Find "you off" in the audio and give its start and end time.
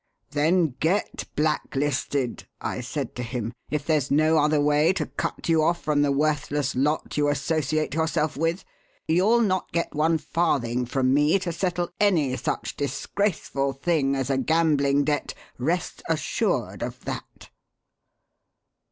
5.47-5.83